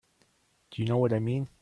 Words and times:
Do 0.71 0.81
you 0.81 0.87
know 0.87 0.97
what 0.97 1.13
I 1.13 1.19
mean? 1.19 1.47